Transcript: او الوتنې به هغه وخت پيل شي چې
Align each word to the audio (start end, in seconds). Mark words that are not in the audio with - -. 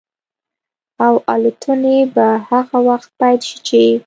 او 1.05 1.13
الوتنې 1.33 1.97
به 2.15 2.27
هغه 2.49 2.77
وخت 2.87 3.09
پيل 3.19 3.39
شي 3.47 3.55
چې 3.67 3.83